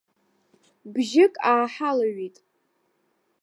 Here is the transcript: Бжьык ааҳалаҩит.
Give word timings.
Бжьык 0.93 1.33
ааҳалаҩит. 1.51 2.35